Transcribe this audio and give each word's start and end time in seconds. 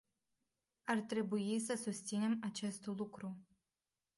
Ar 0.85 1.01
trebui 1.01 1.59
să 1.59 1.75
susținem 1.75 2.37
acest 2.41 2.85
lucru. 2.85 3.37